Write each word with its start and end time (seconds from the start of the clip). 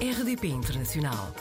RDP 0.00 0.46
Internacional. 0.46 1.34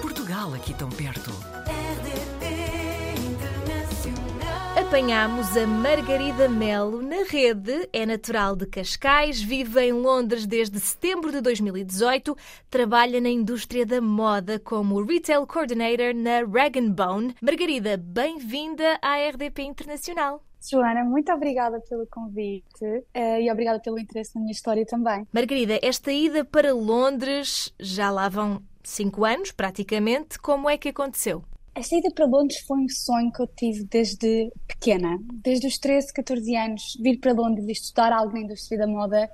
Portugal 0.00 0.52
aqui 0.54 0.74
tão 0.74 0.90
perto. 0.90 1.30
RDP 1.30 3.14
Internacional. 3.30 4.76
Apanhámos 4.76 5.56
a 5.56 5.64
Margarida 5.68 6.48
Melo 6.48 7.00
na 7.00 7.22
rede, 7.22 7.88
é 7.92 8.04
natural 8.04 8.56
de 8.56 8.66
Cascais, 8.66 9.40
vive 9.40 9.80
em 9.80 9.92
Londres 9.92 10.46
desde 10.46 10.80
setembro 10.80 11.30
de 11.30 11.40
2018, 11.40 12.36
trabalha 12.68 13.20
na 13.20 13.28
indústria 13.28 13.86
da 13.86 14.00
moda 14.00 14.58
como 14.58 15.00
Retail 15.00 15.46
Coordinator 15.46 16.12
na 16.12 16.40
Rag 16.40 16.80
Bone. 16.80 17.36
Margarida, 17.40 17.96
bem-vinda 17.96 18.98
à 19.00 19.14
RDP 19.28 19.62
Internacional. 19.62 20.42
Joana, 20.70 21.04
muito 21.04 21.32
obrigada 21.32 21.80
pelo 21.80 22.06
convite 22.06 23.04
eh, 23.12 23.42
e 23.42 23.50
obrigada 23.50 23.80
pelo 23.80 23.98
interesse 23.98 24.34
na 24.34 24.42
minha 24.42 24.52
história 24.52 24.86
também. 24.86 25.26
Margarida, 25.32 25.78
esta 25.82 26.12
ida 26.12 26.44
para 26.44 26.72
Londres 26.72 27.74
já 27.80 28.10
lá 28.10 28.28
vão 28.28 28.62
cinco 28.82 29.24
anos, 29.24 29.50
praticamente. 29.50 30.38
Como 30.38 30.70
é 30.70 30.78
que 30.78 30.88
aconteceu? 30.88 31.42
Esta 31.74 31.96
ida 31.96 32.10
para 32.14 32.26
Londres 32.26 32.60
foi 32.60 32.78
um 32.78 32.88
sonho 32.88 33.32
que 33.32 33.40
eu 33.40 33.46
tive 33.46 33.84
desde 33.84 34.52
pequena. 34.68 35.18
Desde 35.32 35.66
os 35.66 35.78
13, 35.78 36.12
14 36.12 36.56
anos, 36.56 36.98
vir 37.00 37.18
para 37.18 37.32
Londres 37.32 37.66
e 37.66 37.72
estudar 37.72 38.12
algo 38.12 38.34
na 38.34 38.40
indústria 38.40 38.78
da 38.78 38.86
moda 38.86 39.28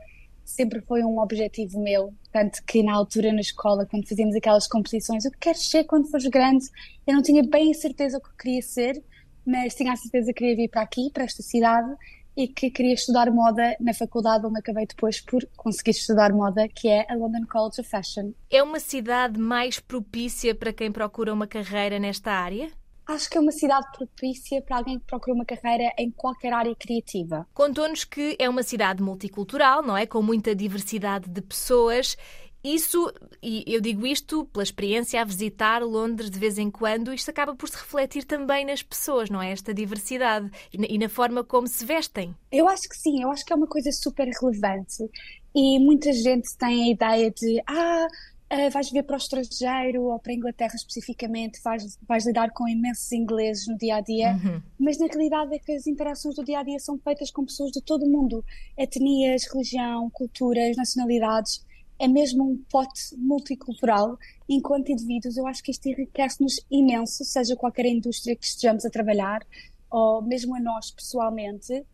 sempre 0.45 0.81
foi 0.81 1.03
um 1.03 1.19
objetivo 1.19 1.83
meu. 1.83 2.15
Tanto 2.33 2.65
que 2.65 2.83
na 2.83 2.95
altura 2.95 3.33
na 3.33 3.41
escola, 3.41 3.85
quando 3.85 4.09
fazíamos 4.09 4.35
aquelas 4.35 4.67
competições, 4.67 5.25
o 5.25 5.31
que 5.31 5.39
queres 5.39 5.69
ser 5.69 5.85
quando 5.85 6.09
fores 6.09 6.27
grande? 6.27 6.65
Eu 7.07 7.15
não 7.15 7.23
tinha 7.23 7.43
bem 7.43 7.71
a 7.71 7.75
certeza 7.75 8.19
o 8.19 8.21
que 8.21 8.31
queria 8.39 8.63
ser, 8.63 9.03
mas 9.49 9.75
tinha 9.75 9.95
a 9.95 9.97
certeza 9.97 10.27
que 10.27 10.41
queria 10.41 10.55
vir 10.55 10.69
para 10.69 10.83
aqui, 10.83 11.11
para 11.11 11.25
esta 11.25 11.43
cidade, 11.43 11.89
e 12.37 12.47
que 12.47 12.71
queria 12.71 12.93
estudar 12.93 13.31
moda 13.31 13.75
na 13.81 13.95
faculdade 13.95 14.47
onde 14.47 14.59
acabei 14.59 14.87
depois 14.87 15.23
por 15.23 15.43
conseguir 15.57 15.93
estudar 15.93 16.33
moda, 16.35 16.69
que 16.69 16.87
é 16.87 17.07
a 17.11 17.17
London 17.17 17.47
College 17.51 17.81
of 17.81 17.89
Fashion. 17.89 18.33
É 18.51 18.63
uma 18.63 18.79
cidade 18.79 19.41
mais 19.41 19.81
propícia 19.81 20.55
para 20.55 20.71
quem 20.71 20.93
procura 20.93 21.33
uma 21.33 21.47
carreira 21.47 21.99
nesta 21.99 22.31
área? 22.31 22.71
Acho 23.07 23.31
que 23.31 23.39
é 23.39 23.41
uma 23.41 23.51
cidade 23.51 23.87
propícia 23.97 24.61
para 24.61 24.77
alguém 24.77 24.99
que 24.99 25.07
procura 25.07 25.35
uma 25.35 25.47
carreira 25.47 25.91
em 25.99 26.11
qualquer 26.11 26.53
área 26.53 26.77
criativa. 26.77 27.47
Contou-nos 27.55 28.05
que 28.05 28.37
é 28.39 28.51
uma 28.51 28.63
cidade 28.63 29.03
multicultural, 29.03 29.83
não 29.83 29.97
é? 29.97 30.05
Com 30.05 30.21
muita 30.21 30.55
diversidade 30.55 31.27
de 31.27 31.41
pessoas 31.41 32.19
isso, 32.63 33.13
e 33.43 33.65
eu 33.67 33.81
digo 33.81 34.07
isto 34.07 34.45
pela 34.47 34.63
experiência 34.63 35.21
a 35.21 35.25
visitar 35.25 35.83
Londres 35.83 36.31
de 36.31 36.39
vez 36.39 36.59
em 36.59 36.71
quando, 36.71 37.13
isto 37.15 37.31
acaba 37.31 37.55
por 37.55 37.69
se 37.69 37.77
refletir 37.77 38.25
também 38.25 38.65
nas 38.65 38.83
pessoas, 38.83 39.31
não 39.31 39.41
é? 39.41 39.53
Esta 39.53 39.73
diversidade 39.73 40.51
e 40.73 40.99
na, 40.99 41.09
forma 41.09 41.45
como 41.45 41.67
se 41.67 41.85
vestem. 41.85 42.35
Eu 42.51 42.69
acho 42.69 42.89
que 42.89 42.97
sim, 42.97 43.23
eu 43.23 43.31
acho 43.31 43.45
que 43.45 43.53
é 43.53 43.57
uma 43.57 43.67
coisa 43.67 43.91
super 43.93 44.29
relevante 44.41 45.09
e 45.55 45.79
muita 45.79 46.13
gente 46.13 46.49
tem 46.59 46.85
a 46.85 46.93
ideia 46.93 47.31
de 47.31 47.63
ah, 47.67 48.07
uh, 48.53 48.71
vais 48.71 48.91
vir 48.91 49.03
para 49.05 49.15
o 49.15 49.19
estrangeiro 49.19 50.03
ou 50.03 50.19
para 50.19 50.33
a 50.33 50.35
Inglaterra 50.35 50.75
especificamente, 50.75 51.61
vais, 51.63 51.99
vais 52.07 52.27
lidar 52.27 52.51
com 52.53 52.69
imensos 52.69 53.11
ingleses 53.13 53.67
no 53.67 53.77
dia 53.77 53.97
a 53.97 54.01
dia, 54.01 54.33
Uhum. 54.33 54.63
mas 54.79 54.99
na 54.99 55.07
realidade 55.07 55.55
é 55.55 55.59
que 55.59 55.73
as 55.73 55.87
interações 55.87 56.35
do 56.35 56.45
dia 56.45 56.61
a 56.61 56.63
dia 56.63 56.79
são 56.79 56.99
feitas 56.99 57.31
com 57.31 57.45
pessoas 57.45 57.71
de 57.71 57.81
todo 57.81 58.05
o 58.05 58.09
mundo, 58.11 58.45
etnias, 58.77 59.45
religião, 59.53 60.11
culturas, 60.11 60.77
nacionalidades. 60.77 61.67
É 61.99 62.07
mesmo 62.07 62.45
um 62.45 62.57
pote 62.71 63.17
multicultural. 63.17 64.19
Enquanto 64.49 64.93
indivíduos, 64.93 65.37
eu 65.37 65.47
acho 65.47 65.63
que 65.63 65.71
isto 65.71 65.87
enriquece-nos 65.87 66.61
imenso, 66.71 67.25
seja 67.25 67.57
qualquer 67.57 67.87
indústria 67.87 68.37
que 68.37 68.47
estejamos 68.47 68.85
a 68.85 68.91
trabalhar, 68.91 69.45
ou 69.91 70.23
mesmo 70.23 70.55
a 70.55 70.61
nós 70.61 70.91
pessoalmente. 70.91 71.85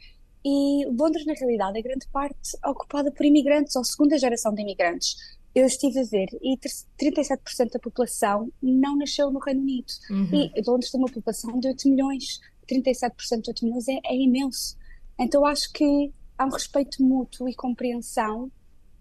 E 0.45 0.85
Londres, 0.87 1.25
na 1.25 1.33
realidade, 1.33 1.79
é 1.79 1.83
grande 1.83 2.07
parte 2.09 2.57
ocupada 2.65 3.11
por 3.11 3.25
imigrantes 3.25 3.75
ou 3.77 3.85
segunda 3.85 4.19
geração 4.19 4.55
de 4.55 4.61
imigrantes. 4.61 5.17
Eu 5.55 5.67
estive 5.67 6.01
a 6.01 6.05
ver 6.05 6.27
e 6.43 6.59
37% 7.01 7.71
da 7.73 7.79
população 7.79 8.51
não 8.61 8.97
nasceu 8.97 9.31
no 9.31 9.39
Reino 9.39 9.63
Unido. 9.63 9.93
Uhum. 10.11 10.51
E 10.55 10.63
Londres 10.67 10.91
tem 10.91 11.01
uma 11.01 11.11
população 11.11 11.59
de 11.59 11.69
8 11.69 11.89
milhões. 11.89 12.41
37% 12.69 13.41
de 13.41 13.51
8 13.51 13.65
milhões 13.65 13.89
é, 13.89 14.01
é 14.05 14.17
imenso. 14.17 14.77
Então 15.19 15.47
acho 15.47 15.73
que 15.73 16.13
há 16.37 16.45
um 16.45 16.51
respeito 16.51 17.03
mútuo 17.03 17.49
e 17.49 17.55
compreensão 17.55 18.51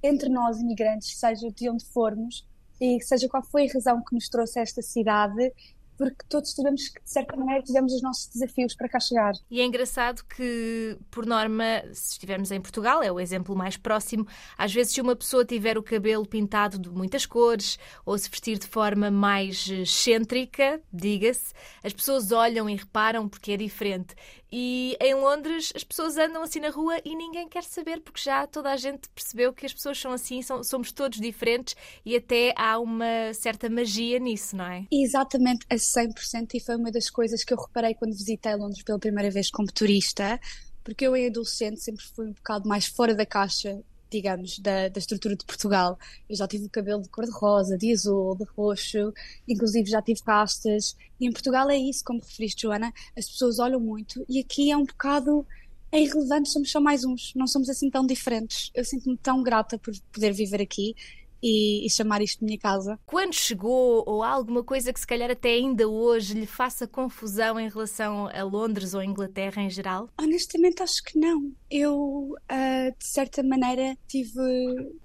entre 0.03 0.29
nós, 0.29 0.59
imigrantes, 0.59 1.17
seja 1.17 1.49
de 1.49 1.69
onde 1.69 1.85
formos, 1.85 2.45
e 2.79 3.01
seja 3.01 3.29
qual 3.29 3.41
foi 3.41 3.67
a 3.67 3.73
razão 3.73 4.03
que 4.03 4.13
nos 4.13 4.27
trouxe 4.27 4.59
a 4.59 4.61
esta 4.61 4.81
cidade, 4.81 5.53
porque 5.97 6.23
todos 6.29 6.53
tivemos 6.53 6.89
que, 6.89 7.01
de 7.01 7.09
certa 7.09 7.35
maneira, 7.35 7.61
tivemos 7.63 7.93
os 7.93 8.01
nossos 8.01 8.27
desafios 8.27 8.75
para 8.75 8.89
cá 8.89 8.99
chegar. 8.99 9.33
E 9.49 9.61
é 9.61 9.65
engraçado 9.65 10.23
que, 10.25 10.97
por 11.11 11.25
norma, 11.25 11.63
se 11.93 12.13
estivermos 12.13 12.51
em 12.51 12.61
Portugal, 12.61 13.01
é 13.03 13.11
o 13.11 13.19
exemplo 13.19 13.55
mais 13.55 13.77
próximo, 13.77 14.25
às 14.57 14.73
vezes 14.73 14.93
se 14.93 15.01
uma 15.01 15.15
pessoa 15.15 15.45
tiver 15.45 15.77
o 15.77 15.83
cabelo 15.83 16.25
pintado 16.25 16.77
de 16.79 16.89
muitas 16.89 17.25
cores 17.25 17.77
ou 18.05 18.17
se 18.17 18.29
vestir 18.29 18.57
de 18.57 18.67
forma 18.67 19.09
mais 19.11 19.67
excêntrica, 19.67 20.81
diga-se, 20.91 21.53
as 21.83 21.93
pessoas 21.93 22.31
olham 22.31 22.69
e 22.69 22.75
reparam 22.75 23.27
porque 23.29 23.51
é 23.53 23.57
diferente. 23.57 24.15
E 24.55 24.95
em 25.01 25.15
Londres 25.15 25.73
as 25.75 25.83
pessoas 25.83 26.15
andam 26.17 26.43
assim 26.43 26.59
na 26.59 26.69
rua 26.69 26.99
e 27.03 27.15
ninguém 27.15 27.47
quer 27.49 27.63
saber 27.63 28.01
porque 28.01 28.21
já 28.21 28.45
toda 28.45 28.71
a 28.71 28.77
gente 28.77 29.09
percebeu 29.09 29.51
que 29.51 29.65
as 29.65 29.73
pessoas 29.73 29.97
são 29.99 30.11
assim, 30.11 30.43
são- 30.43 30.63
somos 30.63 30.91
todos 30.91 31.19
diferentes 31.19 31.75
e 32.05 32.15
até 32.15 32.53
há 32.55 32.79
uma 32.79 33.33
certa 33.33 33.67
magia 33.67 34.19
nisso, 34.19 34.55
não 34.55 34.65
é? 34.65 34.85
Exatamente, 34.91 35.65
100%, 35.85 36.53
e 36.53 36.59
foi 36.59 36.75
uma 36.75 36.91
das 36.91 37.09
coisas 37.09 37.43
que 37.43 37.53
eu 37.53 37.57
reparei 37.57 37.93
quando 37.93 38.13
visitei 38.13 38.55
Londres 38.55 38.83
pela 38.83 38.99
primeira 38.99 39.29
vez 39.29 39.49
como 39.49 39.71
turista, 39.71 40.39
porque 40.83 41.05
eu, 41.07 41.15
em 41.15 41.27
adolescente, 41.27 41.81
sempre 41.81 42.03
fui 42.03 42.27
um 42.27 42.33
bocado 42.33 42.67
mais 42.67 42.85
fora 42.85 43.15
da 43.15 43.25
caixa, 43.25 43.81
digamos, 44.11 44.59
da, 44.59 44.89
da 44.89 44.99
estrutura 44.99 45.35
de 45.35 45.45
Portugal. 45.45 45.97
Eu 46.29 46.35
já 46.35 46.47
tive 46.47 46.65
o 46.65 46.69
cabelo 46.69 47.01
de 47.01 47.09
cor-de-rosa, 47.09 47.77
de 47.77 47.91
azul, 47.91 48.35
de 48.35 48.43
roxo, 48.55 49.13
inclusive 49.47 49.89
já 49.89 50.01
tive 50.01 50.21
rastas. 50.25 50.95
E 51.19 51.27
em 51.27 51.31
Portugal 51.31 51.69
é 51.69 51.77
isso, 51.77 52.03
como 52.03 52.19
referiste, 52.19 52.63
Joana, 52.63 52.93
as 53.17 53.27
pessoas 53.27 53.59
olham 53.59 53.79
muito, 53.79 54.25
e 54.29 54.39
aqui 54.39 54.71
é 54.71 54.77
um 54.77 54.85
bocado. 54.85 55.45
É 55.91 56.01
irrelevante, 56.01 56.49
somos 56.49 56.71
só 56.71 56.81
mais 56.81 57.05
uns, 57.05 57.33
não 57.35 57.45
somos 57.45 57.69
assim 57.69 57.87
tão 57.87 58.03
diferentes. 58.05 58.71
Eu 58.73 58.83
sinto-me 58.83 59.15
tão 59.15 59.43
grata 59.43 59.77
por 59.77 59.93
poder 60.11 60.33
viver 60.33 60.59
aqui 60.59 60.95
e, 61.43 61.85
e 61.85 61.89
chamar 61.89 62.21
isto 62.21 62.39
de 62.39 62.45
minha 62.45 62.57
casa. 62.57 62.97
Quando 63.05 63.33
chegou, 63.33 64.01
ou 64.07 64.23
há 64.23 64.29
alguma 64.29 64.63
coisa 64.63 64.93
que 64.93 64.99
se 64.99 65.05
calhar 65.05 65.29
até 65.29 65.49
ainda 65.49 65.89
hoje 65.89 66.33
lhe 66.33 66.45
faça 66.45 66.87
confusão 66.87 67.59
em 67.59 67.67
relação 67.67 68.27
a 68.27 68.43
Londres 68.43 68.93
ou 68.93 69.01
a 69.01 69.05
Inglaterra 69.05 69.61
em 69.61 69.69
geral? 69.69 70.09
Honestamente, 70.17 70.81
acho 70.81 71.03
que 71.03 71.19
não. 71.19 71.51
Eu, 71.69 72.33
ah, 72.47 72.89
de 72.97 73.05
certa 73.05 73.43
maneira, 73.43 73.97
tive, 74.07 74.31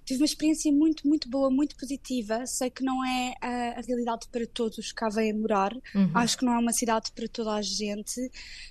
tive 0.05 0.21
uma 0.21 0.27
experiência 0.27 0.73
muito, 0.73 1.09
muito 1.09 1.29
boa, 1.29 1.51
muito 1.51 1.77
positiva. 1.77 2.47
Sei 2.47 2.71
que 2.71 2.85
não 2.85 3.05
é 3.05 3.35
ah, 3.43 3.75
a 3.79 3.81
realidade 3.81 4.29
para 4.31 4.47
todos 4.47 4.93
que 4.93 4.95
cá 4.95 5.09
vêm 5.09 5.33
morar. 5.33 5.73
Uhum. 5.93 6.11
Acho 6.15 6.39
que 6.39 6.45
não 6.45 6.53
é 6.53 6.59
uma 6.59 6.73
cidade 6.73 7.11
para 7.13 7.27
toda 7.27 7.55
a 7.55 7.63
gente. 7.63 8.31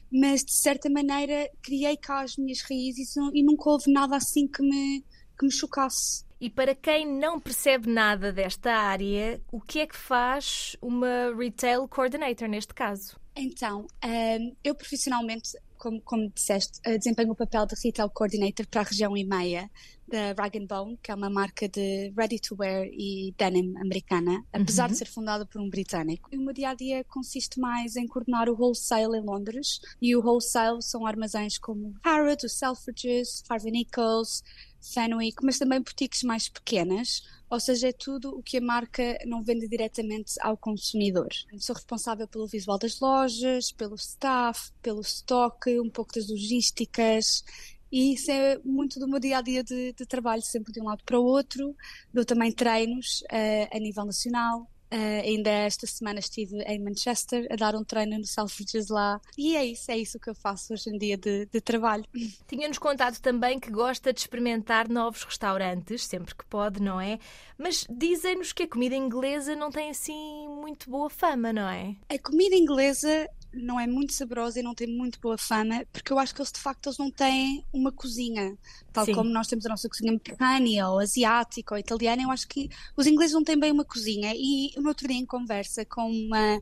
Mas, 0.10 0.46
de 0.46 0.54
certa 0.54 0.90
maneira, 0.90 1.50
criei 1.62 1.98
cá 1.98 2.22
as 2.22 2.38
minhas 2.38 2.62
raízes 2.62 3.18
e, 3.18 3.20
e 3.34 3.44
nunca 3.44 3.70
houve 3.70 3.92
nada 3.92 4.16
assim 4.16 4.48
que 4.48 4.62
me, 4.62 5.04
que 5.38 5.46
me 5.46 5.52
chocasse. 5.52 6.27
E 6.40 6.50
para 6.50 6.76
quem 6.76 7.06
não 7.06 7.40
percebe 7.40 7.90
nada 7.92 8.32
desta 8.32 8.72
área, 8.72 9.42
o 9.52 9.60
que 9.60 9.80
é 9.80 9.88
que 9.88 9.96
faz 9.98 10.76
uma 10.82 11.34
retail 11.36 11.88
coordinator 11.88 12.48
neste 12.48 12.74
caso? 12.74 13.18
Então, 13.36 13.88
ahm, 14.04 14.52
eu 14.64 14.74
profissionalmente, 14.76 15.50
como, 15.78 16.02
como 16.02 16.30
disseste, 16.32 16.80
eh, 16.84 16.98
desempenho 16.98 17.32
o 17.32 17.36
papel 17.36 17.66
de 17.68 17.76
Retail 17.84 18.10
Coordinator 18.10 18.66
para 18.68 18.82
a 18.82 18.84
região 18.84 19.16
EMEA 19.16 19.70
da 20.08 20.34
Rag 20.42 20.60
Bone, 20.66 20.98
que 21.04 21.12
é 21.12 21.16
uma 21.16 21.30
marca 21.30 21.68
de 21.70 22.12
ready-to-wear 22.18 22.86
e 22.92 23.34
denim 23.38 23.76
americana, 23.78 24.44
apesar 24.54 24.86
Uhum. 24.86 24.92
de 24.94 24.98
ser 24.98 25.06
fundada 25.06 25.46
por 25.46 25.62
um 25.62 25.70
britânico. 25.70 26.30
E 26.32 26.38
o 26.38 26.42
meu 26.42 26.54
dia-a-dia 26.54 27.04
consiste 27.04 27.60
mais 27.60 27.96
em 27.96 28.08
coordenar 28.08 28.50
o 28.50 28.56
wholesale 28.60 29.18
em 29.18 29.22
Londres, 29.22 29.80
e 30.02 30.16
o 30.16 30.22
wholesale 30.24 30.82
são 30.82 31.06
armazéns 31.06 31.58
como 31.60 31.94
Harrods, 32.04 32.44
o 32.46 32.50
Selfridges, 32.50 33.44
Harvey 33.50 33.72
Nichols, 33.72 34.42
Fenwick, 34.82 35.44
mas 35.44 35.58
também 35.58 35.82
boutiques 35.82 36.24
mais 36.24 36.48
pequenas, 36.48 37.24
ou 37.50 37.60
seja, 37.60 37.90
é 37.90 37.92
tudo 37.92 38.38
o 38.38 38.44
que 38.44 38.58
a 38.58 38.62
marca 38.62 39.18
não 39.26 39.42
vende 39.42 39.68
diretamente 39.68 40.34
ao 40.42 40.58
consumidor. 40.58 41.30
Sou 41.60 41.76
responsável 41.76 42.28
pelo 42.28 42.48
visual 42.48 42.78
das 42.78 43.00
lojas, 43.00 43.72
pelo 43.72 43.96
staff, 43.96 44.72
pelo 44.82 45.02
estoque, 45.02 45.80
um 45.80 45.90
pouco 45.90 46.14
das 46.14 46.30
logísticas. 46.30 47.44
E 47.92 48.14
isso 48.14 48.30
é 48.32 48.60
muito 48.66 49.00
do 49.00 49.08
meu 49.08 49.20
dia 49.20 49.38
a 49.38 49.42
dia 49.42 49.64
de, 49.64 49.94
de 49.94 50.06
trabalho, 50.06 50.42
sempre 50.42 50.74
de 50.74 50.82
um 50.82 50.86
lado 50.86 51.04
para 51.06 51.20
o 51.20 51.24
outro. 51.24 51.76
Dou 52.14 52.26
também 52.26 52.52
treinos 52.52 53.24
eh, 53.32 53.70
a 53.72 53.80
nível 53.80 54.06
nacional. 54.06 54.70
Eh, 54.90 55.22
ainda 55.22 55.50
esta 55.50 55.86
semana 55.86 56.20
estive 56.20 56.62
em 56.64 56.80
Manchester 56.80 57.46
a 57.52 57.56
dar 57.56 57.76
um 57.76 57.84
treino 57.84 58.18
no 58.18 58.26
Selfridges 58.26 58.88
lá. 58.88 59.20
E 59.38 59.56
é 59.56 59.66
isso, 59.66 59.92
é 59.92 59.98
isso 59.98 60.20
que 60.20 60.30
eu 60.30 60.36
faço 60.36 60.74
hoje 60.74 60.90
em 60.90 60.98
dia 60.98 61.18
de, 61.18 61.46
de 61.46 61.60
trabalho. 61.60 62.06
Tinha-nos 62.48 62.78
contado 62.78 63.20
também 63.20 63.60
que 63.60 63.70
gosta 63.70 64.14
de 64.14 64.20
experimentar 64.20 64.88
novos 64.88 65.24
restaurantes, 65.24 66.06
sempre 66.06 66.34
que 66.34 66.46
pode, 66.46 66.82
não 66.82 67.02
é? 67.02 67.20
Mas 67.58 67.86
dizem-nos 67.90 68.54
que 68.54 68.64
a 68.64 68.68
comida 68.68 68.96
inglesa 68.96 69.56
não 69.56 69.70
tem 69.70 69.90
assim 69.90 70.48
muito 70.48 70.90
boa 70.90 71.10
fama, 71.10 71.52
não 71.52 71.68
é? 71.68 71.96
A 72.10 72.18
comida 72.20 72.56
inglesa 72.56 73.30
não 73.58 73.80
é 73.80 73.88
muito 73.88 74.14
saborosa 74.14 74.60
e 74.60 74.64
não 74.64 74.74
tem 74.74 74.88
muito 74.88 75.20
boa 75.20 75.38
fama, 75.38 75.86
porque 75.92 76.12
eu 76.12 76.20
acho 76.20 76.34
que 76.34 76.42
eles 76.42 76.52
de 76.52 76.60
facto 76.60 76.88
eles 76.88 76.98
não 76.98 77.12
têm 77.12 77.64
uma 77.74 77.92
cozinha, 77.92 78.58
tal 78.94 79.06
Sim. 79.06 79.14
como 79.14 79.30
nós 79.30 79.48
temos 79.48 79.66
a 79.66 79.70
nossa 79.70 79.90
cozinha 79.90 80.12
mediterrânea, 80.12 80.88
ou 80.90 81.00
asiática, 81.00 81.74
ou 81.74 81.80
italiana, 81.80 82.24
eu 82.24 82.32
acho 82.32 82.48
que 82.48 82.70
os 82.96 83.08
ingleses 83.08 83.34
não 83.34 83.44
têm 83.44 83.60
bem 83.60 83.72
uma 83.72 83.86
cozinha. 83.86 84.34
E 84.36 84.72
no 84.78 84.88
outro 84.88 85.08
dia 85.08 85.18
em 85.18 85.26
conversa 85.26 85.86
com 85.86 86.10
uma 86.10 86.60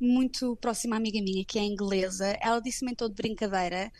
muito 0.00 0.56
próxima 0.56 0.96
amiga 0.96 1.20
minha, 1.20 1.44
que 1.44 1.58
é 1.58 1.64
inglesa, 1.64 2.36
ela 2.40 2.60
disse-me 2.60 2.92
em 2.92 2.94
todo 2.94 3.14
de 3.14 3.22
brincadeira 3.22 3.92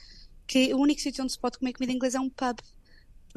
que 0.46 0.72
o 0.72 0.78
único 0.78 1.00
sítio 1.00 1.22
onde 1.22 1.32
se 1.32 1.38
pode 1.38 1.58
comer 1.58 1.74
comida 1.74 1.92
inglesa 1.92 2.18
é 2.18 2.20
um 2.20 2.30
pub. 2.30 2.58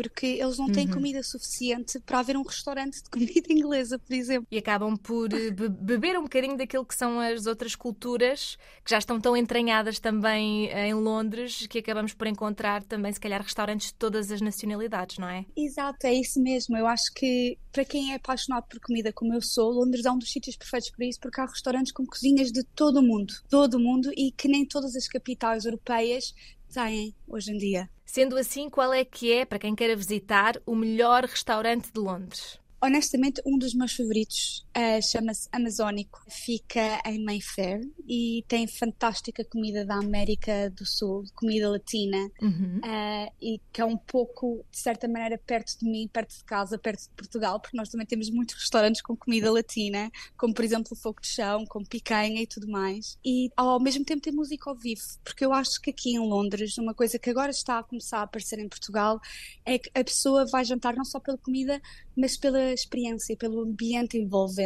Porque 0.01 0.25
eles 0.25 0.57
não 0.57 0.68
têm 0.69 0.88
Uhum. 0.88 0.94
comida 0.94 1.21
suficiente 1.21 2.00
para 2.00 2.19
haver 2.19 2.36
um 2.36 2.42
restaurante 2.44 3.03
de 3.03 3.09
comida 3.09 3.31
inglesa, 3.53 4.00
por 4.00 4.13
exemplo. 4.13 4.48
E 4.50 4.57
acabam 4.57 4.98
por 4.98 5.31
eh, 5.33 5.51
be- 5.51 5.69
beber 5.69 6.18
um 6.18 6.24
bocadinho 6.24 6.57
daquilo 6.57 6.83
que 6.86 6.95
são 6.95 7.19
as 7.19 7.45
outras 7.45 7.75
culturas 7.75 8.57
que 8.83 8.89
já 8.92 8.98
estão 8.98 9.19
tão 9.21 9.38
entranhadas 9.38 10.00
também 10.00 10.69
eh, 10.69 10.88
em 10.88 10.94
Londres 10.95 11.68
que 11.68 11.77
acabamos 11.80 12.13
por 12.13 12.25
encontrar 12.27 12.83
também, 12.83 13.13
se 13.13 13.19
calhar, 13.19 13.42
restaurantes 13.42 13.88
de 13.89 13.94
todas 13.94 14.31
as 14.31 14.42
nacionalidades, 14.42 15.18
não 15.19 15.27
é? 15.30 15.45
Exato, 15.56 16.07
é 16.07 16.13
isso 16.13 16.42
mesmo. 16.42 16.75
Eu 16.75 16.88
acho 16.88 17.13
que 17.13 17.57
para 17.71 17.86
quem 17.86 18.12
é 18.12 18.15
apaixonado 18.15 18.65
por 18.68 18.80
comida 18.80 19.13
como 19.13 19.33
eu 19.33 19.42
sou, 19.42 19.71
Londres 19.71 20.04
é 20.06 20.12
um 20.12 20.18
dos 20.18 20.31
sítios 20.31 20.56
perfeitos 20.57 20.89
para 20.92 21.06
isso, 21.06 21.19
porque 21.19 21.39
há 21.39 21.45
restaurantes 21.45 21.92
com 21.92 22.06
cozinhas 22.06 22.51
de 22.51 22.63
todo 22.75 22.97
o 23.00 23.04
mundo, 23.04 23.33
todo 23.50 23.75
o 23.75 23.80
mundo, 23.80 24.12
e 24.18 24.31
que 24.31 24.47
nem 24.47 24.65
todas 24.65 24.95
as 24.95 25.07
capitais 25.07 25.65
europeias 25.65 26.33
têm 26.71 27.15
hoje 27.27 27.51
em 27.51 27.57
dia. 27.57 27.89
Sendo 28.06 28.38
assim, 28.38 28.69
qual 28.69 28.94
é 28.94 29.06
que 29.06 29.31
é, 29.31 29.45
para 29.45 29.59
quem 29.59 29.75
queira 29.75 29.95
visitar, 29.95 30.62
o 30.65 30.75
melhor 30.75 31.23
restaurante 31.23 31.91
de 31.94 32.00
Londres? 32.00 32.59
Honestamente, 32.83 33.41
um 33.45 33.57
dos 33.57 33.73
meus 33.73 33.94
favoritos 33.94 34.65
eh, 34.73 35.01
chama-se 35.01 35.47
Amazónico. 35.51 36.21
Fica 36.29 37.01
em 37.06 37.23
Mayfair 37.23 37.81
e 38.07 38.44
tem 38.47 38.68
fantástica 38.68 39.44
comida 39.44 39.85
da 39.85 39.95
América 39.95 40.69
do 40.69 40.85
Sul, 40.85 41.23
comida 41.35 41.69
latina, 41.69 42.18
Uhum. 42.41 42.79
eh, 42.83 43.31
e 43.41 43.62
que 43.71 43.81
é 43.81 43.85
um 43.85 43.97
pouco, 43.97 44.63
de 44.71 44.77
certa 44.79 45.07
maneira, 45.07 45.38
perto 45.38 45.77
de 45.79 45.85
mim, 45.89 46.07
perto 46.07 46.38
de 46.38 46.44
casa, 46.44 46.77
perto 46.77 47.01
de 47.03 47.09
Portugal, 47.09 47.59
porque 47.59 47.75
nós 47.75 47.89
também 47.89 48.06
temos 48.07 48.29
muitos 48.29 48.56
restaurantes 48.56 49.01
com 49.01 49.15
comida 49.15 49.51
latina, 49.51 50.09
como 50.38 50.53
por 50.53 50.63
exemplo 50.63 50.89
o 50.94 50.95
fogo 50.95 51.19
de 51.21 51.27
chão, 51.27 51.65
com 51.65 51.83
picanha 51.83 52.41
e 52.41 52.47
tudo 52.47 52.68
mais. 52.69 53.18
E 53.25 53.50
ao 53.57 53.79
mesmo 53.79 54.06
tempo 54.06 54.21
tem 54.21 54.33
música 54.33 54.69
ao 54.69 54.75
vivo, 54.77 55.01
porque 55.23 55.44
eu 55.44 55.51
acho 55.53 55.81
que 55.81 55.89
aqui 55.89 56.12
em 56.15 56.19
Londres, 56.19 56.77
uma 56.77 56.94
coisa 56.94 57.19
que 57.19 57.29
agora 57.29 57.51
está 57.51 57.79
a 57.79 57.83
começar 57.83 58.19
a 58.19 58.23
aparecer 58.23 58.59
em 58.59 58.69
Portugal, 58.69 59.19
é 59.65 59.77
que 59.77 59.89
a 59.94 60.03
pessoa 60.03 60.45
vai 60.51 60.63
jantar 60.63 60.95
não 60.95 61.03
só 61.06 61.19
pela 61.19 61.38
comida, 61.38 61.81
mas 62.15 62.38
pela 62.38 62.71
experiência, 62.73 63.35
pelo 63.35 63.62
ambiente 63.62 64.18
envolvente 64.18 64.61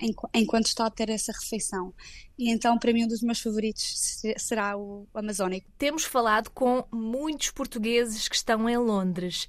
enqu- 0.00 0.28
enquanto 0.34 0.66
está 0.66 0.86
a 0.86 0.90
ter 0.90 1.08
essa 1.10 1.32
refeição. 1.32 1.92
E 2.38 2.50
então, 2.50 2.78
para 2.78 2.92
mim, 2.92 3.04
um 3.04 3.08
dos 3.08 3.22
meus 3.22 3.40
favoritos 3.40 3.82
se- 3.98 4.34
será 4.38 4.76
o 4.76 5.06
Amazónico. 5.14 5.70
Temos 5.78 6.04
falado 6.04 6.50
com 6.50 6.84
muitos 6.92 7.50
portugueses 7.50 8.28
que 8.28 8.36
estão 8.36 8.68
em 8.68 8.76
Londres. 8.76 9.46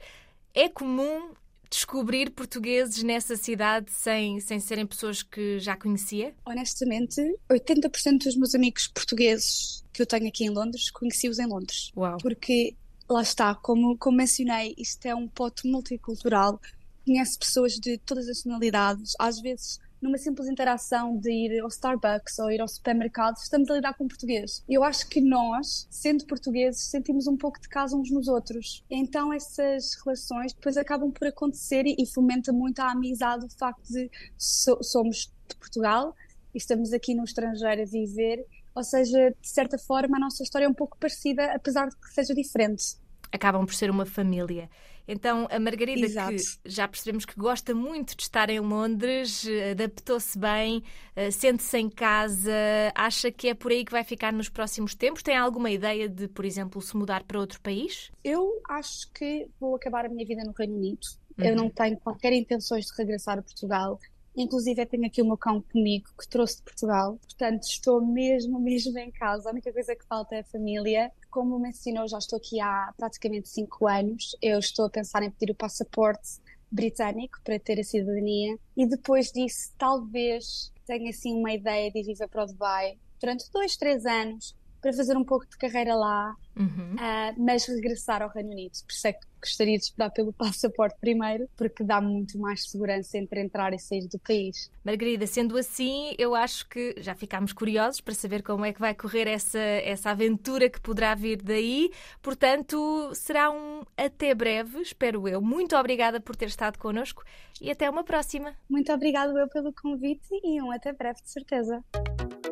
É 0.53 0.67
comum 0.69 1.31
descobrir 1.69 2.29
portugueses 2.31 3.03
nessa 3.03 3.35
cidade 3.35 3.91
sem, 3.91 4.39
sem 4.39 4.57
serem 4.59 4.85
pessoas 4.85 5.21
que 5.21 5.59
já 5.59 5.75
conhecia? 5.75 6.33
Honestamente, 6.45 7.21
80% 7.49 8.23
dos 8.23 8.35
meus 8.37 8.55
amigos 8.55 8.87
portugueses 8.87 9.83
que 9.91 10.01
eu 10.01 10.05
tenho 10.05 10.27
aqui 10.27 10.45
em 10.45 10.49
Londres, 10.49 10.89
conheci-os 10.89 11.39
em 11.39 11.45
Londres. 11.45 11.91
Uau! 11.97 12.17
Porque, 12.21 12.73
lá 13.09 13.21
está, 13.21 13.53
como, 13.55 13.97
como 13.97 14.15
mencionei, 14.17 14.75
isto 14.77 15.05
é 15.07 15.13
um 15.13 15.27
pote 15.27 15.67
multicultural, 15.67 16.59
conhece 17.05 17.37
pessoas 17.37 17.73
de 17.73 17.97
todas 17.97 18.25
as 18.29 18.37
nacionalidades, 18.37 19.13
às 19.19 19.39
vezes 19.41 19.79
numa 20.01 20.17
simples 20.17 20.47
interação 20.47 21.17
de 21.17 21.31
ir 21.31 21.59
ao 21.59 21.67
Starbucks 21.67 22.37
ou 22.39 22.51
ir 22.51 22.61
ao 22.61 22.67
supermercado, 22.67 23.37
estamos 23.37 23.69
a 23.69 23.75
lidar 23.75 23.93
com 23.95 24.07
português. 24.07 24.63
Eu 24.69 24.83
acho 24.83 25.07
que 25.07 25.19
nós, 25.21 25.87
sendo 25.89 26.25
portugueses, 26.25 26.83
sentimos 26.83 27.27
um 27.27 27.35
pouco 27.37 27.59
de 27.59 27.67
casa 27.67 27.95
uns 27.95 28.11
nos 28.11 28.27
outros. 28.27 28.83
Então 28.89 29.33
essas 29.33 29.95
relações 30.03 30.53
depois 30.53 30.77
acabam 30.77 31.11
por 31.11 31.27
acontecer 31.27 31.83
e, 31.85 32.05
fomenta 32.05 32.51
muito 32.53 32.79
a 32.79 32.91
amizade 32.91 33.45
o 33.45 33.49
facto 33.49 33.83
de 33.91 34.09
so- 34.37 34.81
somos 34.83 35.31
de 35.47 35.55
Portugal 35.55 36.15
e 36.53 36.57
estamos 36.57 36.93
aqui 36.93 37.13
no 37.13 37.23
estrangeiro 37.23 37.81
a 37.81 37.85
viver, 37.85 38.45
ou 38.75 38.83
seja, 38.83 39.31
de 39.41 39.49
certa 39.49 39.77
forma 39.77 40.17
a 40.17 40.19
nossa 40.19 40.43
história 40.43 40.65
é 40.65 40.69
um 40.69 40.73
pouco 40.73 40.97
parecida, 40.97 41.51
apesar 41.53 41.89
de 41.89 41.95
que 41.97 42.13
seja 42.13 42.33
diferente. 42.33 42.95
Acabam 43.31 43.65
por 43.65 43.73
ser 43.73 43.89
uma 43.89 44.05
família. 44.05 44.69
Então, 45.07 45.47
a 45.49 45.57
Margarida, 45.57 46.05
Exato. 46.05 46.35
que 46.35 46.43
já 46.65 46.85
percebemos 46.85 47.23
que 47.23 47.39
gosta 47.39 47.73
muito 47.73 48.15
de 48.15 48.23
estar 48.23 48.49
em 48.49 48.59
Londres, 48.59 49.47
eh, 49.47 49.71
adaptou-se 49.71 50.37
bem, 50.37 50.83
eh, 51.15 51.31
sente-se 51.31 51.77
em 51.77 51.89
casa, 51.89 52.51
acha 52.93 53.31
que 53.31 53.47
é 53.47 53.53
por 53.53 53.71
aí 53.71 53.85
que 53.85 53.91
vai 53.91 54.03
ficar 54.03 54.33
nos 54.33 54.49
próximos 54.49 54.93
tempos? 54.93 55.23
Tem 55.23 55.37
alguma 55.37 55.71
ideia 55.71 56.09
de, 56.09 56.27
por 56.27 56.43
exemplo, 56.43 56.81
se 56.81 56.97
mudar 56.97 57.23
para 57.23 57.39
outro 57.39 57.61
país? 57.61 58.11
Eu 58.21 58.61
acho 58.67 59.09
que 59.13 59.47
vou 59.57 59.77
acabar 59.77 60.05
a 60.05 60.09
minha 60.09 60.25
vida 60.25 60.43
no 60.43 60.51
Reino 60.51 60.75
Unido. 60.75 61.07
Eu 61.37 61.55
não 61.55 61.69
tenho 61.69 61.97
qualquer 61.97 62.33
intenções 62.33 62.85
de 62.87 62.93
regressar 62.97 63.37
a 63.37 63.41
Portugal. 63.41 63.99
Inclusive, 64.37 64.83
eu 64.83 64.85
tenho 64.85 65.05
aqui 65.07 65.19
o 65.19 65.25
meu 65.25 65.35
cão 65.35 65.61
comigo 65.61 66.07
que 66.17 66.27
trouxe 66.27 66.57
de 66.57 66.61
Portugal. 66.61 67.17
Portanto, 67.23 67.63
estou 67.63 68.05
mesmo, 68.05 68.59
mesmo 68.59 68.97
em 68.99 69.09
casa. 69.09 69.49
A 69.49 69.51
única 69.51 69.73
coisa 69.73 69.95
que 69.95 70.05
falta 70.05 70.35
é 70.35 70.39
a 70.41 70.43
família. 70.43 71.11
Como 71.31 71.59
mencionou, 71.59 72.07
já 72.07 72.19
estou 72.19 72.37
aqui 72.37 72.61
há 72.61 72.93
praticamente 72.95 73.49
cinco 73.49 73.87
anos. 73.87 74.37
Eu 74.39 74.59
estou 74.59 74.85
a 74.85 74.89
pensar 74.89 75.23
em 75.23 75.31
pedir 75.31 75.51
o 75.51 75.55
passaporte 75.55 76.39
britânico 76.71 77.39
para 77.43 77.59
ter 77.59 77.79
a 77.79 77.83
cidadania. 77.83 78.57
E 78.75 78.85
depois 78.85 79.31
disso, 79.31 79.73
talvez 79.77 80.71
tenha 80.85 81.09
assim 81.09 81.33
uma 81.33 81.51
ideia 81.51 81.91
de 81.91 81.99
ir 81.99 82.03
viver 82.03 82.27
para 82.27 82.43
o 82.43 82.47
Dubai 82.47 82.97
durante 83.19 83.51
dois, 83.51 83.75
três 83.75 84.05
anos 84.05 84.55
para 84.81 84.93
fazer 84.93 85.17
um 85.17 85.23
pouco 85.23 85.45
de 85.47 85.57
carreira 85.57 85.95
lá, 85.95 86.35
Uhum. 86.55 86.95
ah, 86.99 87.33
mas 87.37 87.65
regressar 87.67 88.21
ao 88.21 88.29
Reino 88.29 88.51
Unido. 88.51 88.71
Por 88.85 88.91
isso 88.91 89.07
é 89.07 89.13
que 89.13 89.25
gostaria 89.39 89.77
de 89.77 89.83
esperar 89.83 90.09
pelo 90.09 90.33
passaporte 90.33 90.97
primeiro, 90.99 91.47
porque 91.55 91.83
dá 91.83 92.01
muito 92.01 92.39
mais 92.39 92.67
segurança 92.69 93.17
entre 93.17 93.41
entrar 93.41 93.73
e 93.73 93.79
sair 93.79 94.07
do 94.07 94.17
país. 94.19 94.71
Margarida, 94.83 95.27
sendo 95.27 95.57
assim, 95.57 96.15
eu 96.17 96.33
acho 96.33 96.67
que 96.67 96.95
já 96.97 97.13
ficámos 97.13 97.53
curiosos 97.53 98.01
para 98.01 98.13
saber 98.15 98.41
como 98.41 98.65
é 98.65 98.73
que 98.73 98.79
vai 98.79 98.95
correr 98.95 99.27
essa, 99.27 99.59
essa 99.59 100.09
aventura 100.11 100.69
que 100.69 100.81
poderá 100.81 101.13
vir 101.13 101.41
daí. 101.41 101.91
Portanto, 102.21 103.11
será 103.13 103.51
um 103.51 103.83
até 103.95 104.33
breve, 104.33 104.81
espero 104.81 105.27
eu. 105.27 105.41
Muito 105.41 105.75
obrigada 105.75 106.19
por 106.19 106.35
ter 106.35 106.47
estado 106.47 106.79
connosco 106.79 107.23
e 107.61 107.69
até 107.69 107.89
uma 107.89 108.03
próxima. 108.03 108.55
Muito 108.69 108.91
obrigada 108.91 109.31
eu 109.39 109.47
pelo 109.47 109.71
convite 109.73 110.27
e 110.43 110.61
um 110.61 110.71
até 110.71 110.91
breve, 110.91 111.21
de 111.21 111.29
certeza. 111.29 111.83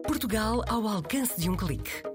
Portugal 0.04 0.63
ao 0.69 0.88
alcance 0.88 1.39
de 1.42 1.50
um 1.50 1.57
clique. 1.57 2.14